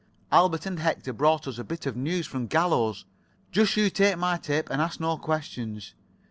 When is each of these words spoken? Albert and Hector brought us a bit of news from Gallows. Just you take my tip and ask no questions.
Albert 0.31 0.65
and 0.65 0.79
Hector 0.79 1.13
brought 1.13 1.47
us 1.47 1.59
a 1.59 1.63
bit 1.63 1.85
of 1.85 1.95
news 1.95 2.25
from 2.25 2.47
Gallows. 2.47 3.05
Just 3.51 3.77
you 3.77 3.91
take 3.91 4.17
my 4.17 4.35
tip 4.39 4.67
and 4.71 4.81
ask 4.81 4.99
no 4.99 5.15
questions. 5.15 5.93